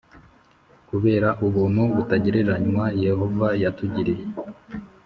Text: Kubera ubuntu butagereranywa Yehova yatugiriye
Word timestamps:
Kubera 0.89 1.29
ubuntu 1.45 1.81
butagereranywa 1.95 2.83
Yehova 3.05 3.47
yatugiriye 3.61 4.23